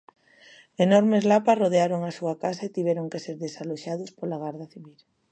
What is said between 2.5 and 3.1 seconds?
e tiveron